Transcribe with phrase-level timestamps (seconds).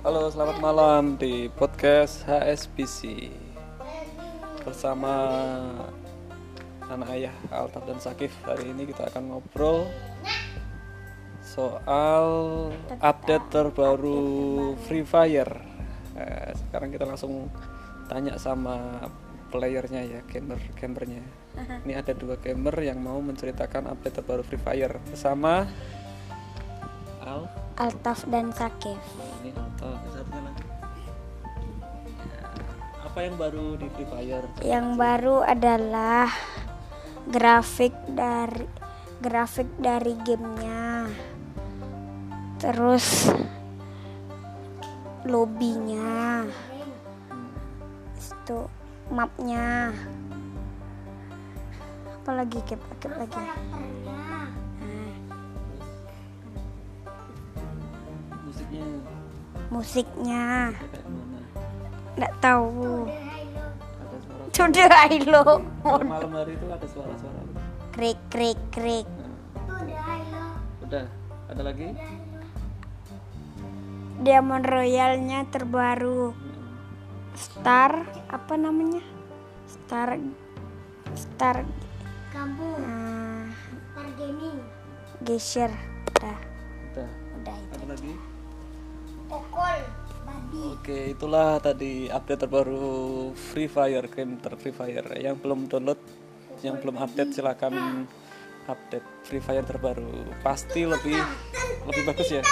[0.00, 3.28] Halo, selamat malam di podcast HSBC
[4.64, 5.12] bersama
[6.88, 8.32] anak ayah Altaf dan Sakif.
[8.48, 9.84] Hari ini kita akan ngobrol
[11.44, 12.24] soal
[12.96, 15.52] update terbaru Free Fire.
[16.16, 17.52] Eh, sekarang kita langsung
[18.08, 19.04] tanya sama
[19.52, 21.20] playernya ya, gamer gamernya.
[21.84, 25.68] Ini ada dua gamer yang mau menceritakan update terbaru Free Fire bersama
[27.20, 27.69] Al.
[27.80, 29.00] Altaf dan Sakif.
[29.16, 30.64] Nah, ini Altaf, satunya lagi.
[32.28, 32.40] Ya,
[33.08, 34.46] Apa yang baru di Free Fire?
[34.60, 36.28] Yang baru adalah
[37.24, 38.68] grafik dari
[39.24, 41.08] grafik dari gamenya.
[42.60, 43.32] Terus
[45.24, 46.44] lobbynya.
[48.20, 48.68] Itu
[49.08, 49.96] mapnya.
[52.20, 52.80] Apa lagi Kip?
[53.00, 53.40] Kip lagi.
[59.70, 60.74] Musiknya
[62.18, 63.06] nggak tahu.
[64.50, 65.62] Sudah Ailo.
[65.86, 67.40] Malam hari itu ada suara-suara.
[67.94, 69.08] Krik krik krik.
[69.70, 71.06] Nah, Udah,
[71.48, 71.94] ada lagi?
[74.20, 76.34] Diamond Royalnya terbaru.
[77.38, 79.00] Star apa namanya?
[79.64, 80.18] Star
[81.14, 81.62] Star
[82.34, 83.48] kampung ah,
[83.94, 84.60] Star Gaming
[85.24, 85.72] Geisher.
[86.18, 86.36] Udah,
[86.92, 87.08] Udah.
[87.38, 87.74] udah itu.
[87.80, 88.12] Ada lagi?
[89.30, 95.06] Babi Oke, itulah tadi update terbaru Free Fire, game ter Free Fire.
[95.14, 96.00] Yang belum download,
[96.66, 98.04] yang belum update silakan
[98.66, 100.26] update Free Fire terbaru.
[100.42, 101.18] Pasti lebih
[101.86, 102.42] lebih bagus ya.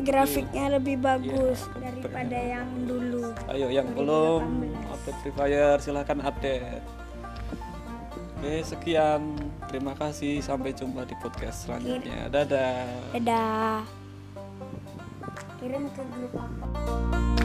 [0.00, 3.22] Grafiknya lebih bagus Iya, daripada yang dulu.
[3.46, 4.42] Ayo yang belum
[4.90, 6.82] update Free Fire silahkan update.
[8.40, 9.36] Oke sekian
[9.68, 12.32] terima kasih sampai jumpa di podcast selanjutnya.
[12.32, 13.12] Dadah.
[13.12, 13.99] Dadah.
[15.60, 17.39] Kiran kaglupa.